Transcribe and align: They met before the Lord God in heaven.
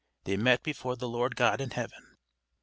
They 0.23 0.35
met 0.35 0.63
before 0.63 0.95
the 0.95 1.07
Lord 1.07 1.35
God 1.35 1.61
in 1.61 1.69
heaven. 1.69 2.17